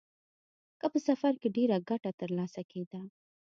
[0.79, 2.99] که په سفر کې ډېره ګټه ترلاسه کېده.